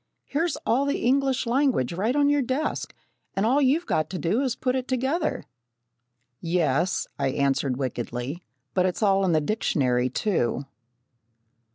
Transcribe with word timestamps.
"Here's 0.25 0.55
all 0.65 0.87
the 0.87 1.03
English 1.03 1.45
language 1.45 1.93
right 1.93 2.15
on 2.15 2.27
your 2.27 2.41
desk, 2.41 2.95
and 3.35 3.45
all 3.45 3.61
you've 3.61 3.85
got 3.85 4.09
to 4.09 4.17
do 4.17 4.41
is 4.41 4.53
to 4.55 4.59
put 4.59 4.75
it 4.75 4.87
together." 4.87 5.43
"Yes," 6.39 7.05
I 7.19 7.27
answered 7.27 7.77
wickedly, 7.77 8.41
"but 8.73 8.87
it's 8.87 9.03
all 9.03 9.23
in 9.25 9.33
the 9.33 9.39
dictionary 9.41 10.09
too." 10.09 10.65